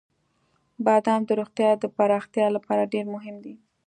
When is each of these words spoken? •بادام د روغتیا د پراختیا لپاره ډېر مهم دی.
•بادام 0.85 1.21
د 1.25 1.29
روغتیا 1.39 1.69
د 1.79 1.83
پراختیا 1.95 2.47
لپاره 2.55 2.89
ډېر 2.93 3.05
مهم 3.15 3.35
دی. 3.43 3.55